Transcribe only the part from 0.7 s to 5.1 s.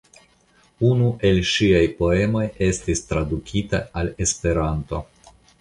Unu el ŝiaj poemoj estis tradukita al Esperanto.